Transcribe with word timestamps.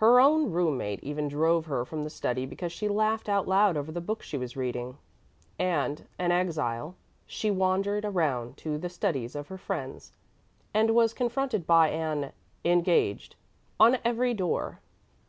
Her 0.00 0.18
own 0.18 0.50
room 0.50 0.78
mate 0.78 0.98
even 1.04 1.28
drove 1.28 1.66
her 1.66 1.84
from 1.84 2.02
the 2.02 2.10
study 2.10 2.44
because 2.44 2.72
she 2.72 2.88
laughed 2.88 3.28
out 3.28 3.46
loud 3.46 3.76
over 3.76 3.92
the 3.92 4.00
book 4.00 4.20
she 4.20 4.36
was 4.36 4.56
reading; 4.56 4.98
and, 5.60 6.08
an 6.18 6.32
exile, 6.32 6.96
she 7.24 7.52
wandered 7.52 8.04
around 8.04 8.56
to 8.56 8.78
the 8.78 8.88
studies 8.88 9.36
of 9.36 9.46
her 9.46 9.58
friends, 9.58 10.10
and 10.74 10.90
was 10.92 11.14
confronted 11.14 11.68
by 11.68 11.90
an 11.90 12.32
"engaged" 12.64 13.36
on 13.78 13.98
every 14.04 14.34
door. 14.34 14.80